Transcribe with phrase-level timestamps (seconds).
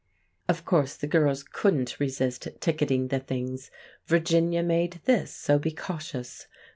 [0.49, 3.69] Of course the girls couldn't resist ticketing the things
[4.07, 6.47] "Virginia made this, so be cautious!